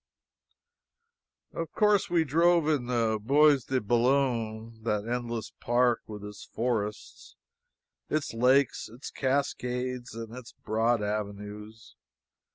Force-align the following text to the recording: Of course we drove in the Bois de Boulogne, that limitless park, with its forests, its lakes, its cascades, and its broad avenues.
Of 1.53 1.71
course 1.73 2.09
we 2.09 2.23
drove 2.23 2.67
in 2.67 2.87
the 2.87 3.19
Bois 3.21 3.57
de 3.67 3.79
Boulogne, 3.79 4.79
that 4.81 5.03
limitless 5.03 5.53
park, 5.59 6.01
with 6.07 6.23
its 6.23 6.43
forests, 6.43 7.35
its 8.09 8.33
lakes, 8.33 8.89
its 8.89 9.11
cascades, 9.11 10.15
and 10.15 10.35
its 10.35 10.53
broad 10.53 11.03
avenues. 11.03 11.95